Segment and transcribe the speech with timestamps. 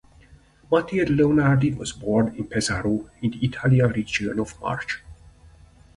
[0.71, 5.03] Matilde Leonardi was born in Pesaro in the Italian region of Marche.